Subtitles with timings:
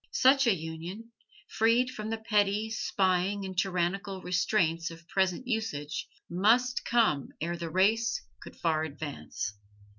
[0.15, 1.11] Such a union,
[1.47, 7.69] freed from the petty, spying and tyrannical restraints of present usage, must come ere the
[7.69, 9.53] race could far advance.